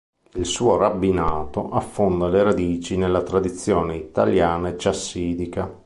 Il 0.33 0.47
suo 0.47 0.77
rabbinato 0.77 1.69
affonda 1.69 2.27
le 2.27 2.41
radici 2.41 2.97
nella 2.97 3.21
tradizione 3.21 3.95
italiana 3.97 4.69
e 4.69 4.75
chassidica. 4.75 5.71